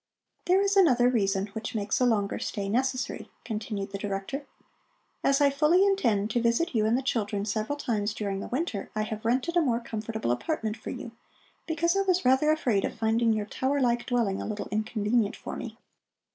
"There 0.45 0.63
is 0.63 0.75
another 0.75 1.07
reason 1.09 1.45
which 1.53 1.75
makes 1.75 1.99
a 1.99 2.07
longer 2.07 2.39
stay 2.39 2.67
necessary," 2.69 3.29
continued 3.45 3.91
the 3.91 3.99
Director. 3.99 4.47
"As 5.23 5.39
I 5.39 5.51
fully 5.51 5.85
intend 5.85 6.31
to 6.31 6.41
visit 6.41 6.73
you 6.73 6.87
and 6.87 6.97
the 6.97 7.03
children 7.03 7.45
several 7.45 7.77
times 7.77 8.15
during 8.15 8.39
the 8.39 8.47
winter, 8.47 8.89
I 8.95 9.03
have 9.03 9.23
rented 9.25 9.57
a 9.57 9.61
more 9.61 9.79
comfortable 9.79 10.31
apartment 10.31 10.75
for 10.75 10.89
you, 10.89 11.11
because 11.67 11.95
I 11.95 12.01
was 12.01 12.25
rather 12.25 12.51
afraid 12.51 12.83
of 12.83 12.97
finding 12.97 13.31
your 13.31 13.45
tower 13.45 13.79
like 13.79 14.07
dwelling 14.07 14.41
a 14.41 14.47
little 14.47 14.67
inconvenient 14.71 15.35
for 15.35 15.55
me. 15.55 15.77